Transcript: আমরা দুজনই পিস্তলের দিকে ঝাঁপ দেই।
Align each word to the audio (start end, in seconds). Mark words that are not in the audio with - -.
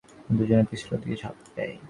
আমরা 0.19 0.35
দুজনই 0.39 0.67
পিস্তলের 0.71 0.99
দিকে 1.03 1.15
ঝাঁপ 1.21 1.35
দেই। 1.55 1.73